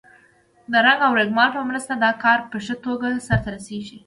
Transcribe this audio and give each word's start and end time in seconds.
د 0.71 0.73
رنګ 0.85 0.99
او 1.07 1.11
رېګمال 1.19 1.49
په 1.55 1.61
مرسته 1.69 1.93
دا 2.03 2.11
کار 2.23 2.39
په 2.51 2.57
ښه 2.65 2.75
توګه 2.85 3.07
سرته 3.27 3.49
رسیږي. 3.55 3.97